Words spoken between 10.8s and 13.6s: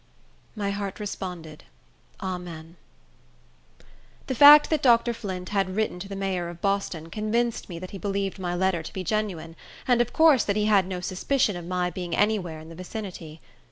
no suspicion of my being any where in the vicinity.